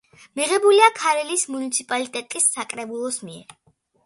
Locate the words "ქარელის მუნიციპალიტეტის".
0.99-2.49